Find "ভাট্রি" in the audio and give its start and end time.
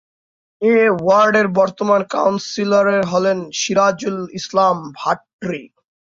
4.99-5.63